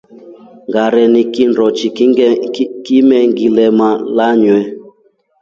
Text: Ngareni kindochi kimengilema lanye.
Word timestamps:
Ngareni 0.67 1.21
kindochi 1.33 1.87
kimengilema 2.85 3.89
lanye. 4.17 4.57